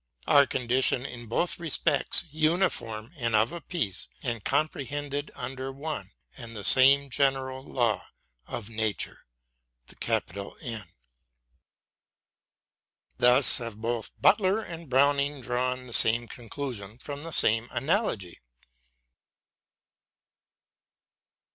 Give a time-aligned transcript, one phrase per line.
[0.25, 6.55] Our condition in both respects uniform and of a piece, and comprehended under one and
[6.55, 8.07] the same general law
[8.47, 9.27] of Nature.
[13.19, 18.41] Thus have both Butler and Browning drawn the same conclusion from the same analogy.